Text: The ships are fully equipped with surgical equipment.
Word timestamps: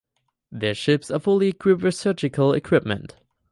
The 0.51 0.73
ships 0.73 1.11
are 1.11 1.19
fully 1.19 1.49
equipped 1.49 1.83
with 1.83 1.93
surgical 1.93 2.53
equipment. 2.55 3.17